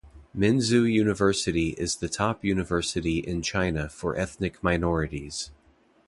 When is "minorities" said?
4.63-5.51